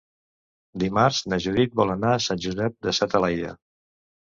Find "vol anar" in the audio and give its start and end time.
1.83-2.17